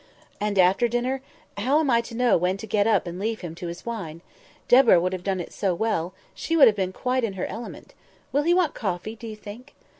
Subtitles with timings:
[0.39, 1.21] "And after dinner,
[1.59, 4.21] how am I to know when to get up and leave him to his wine?
[4.67, 7.93] Deborah would have done it so well; she would have been quite in her element.
[8.31, 9.75] Will he want coffee, do you think?"